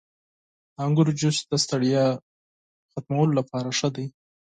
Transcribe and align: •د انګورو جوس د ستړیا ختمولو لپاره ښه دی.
•د 0.75 0.77
انګورو 0.85 1.11
جوس 1.19 1.37
د 1.47 1.53
ستړیا 1.63 2.05
ختمولو 2.91 3.37
لپاره 3.39 3.69
ښه 3.77 3.89
دی. 3.95 4.05